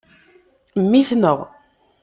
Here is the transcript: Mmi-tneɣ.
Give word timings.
Mmi-tneɣ. 0.81 1.39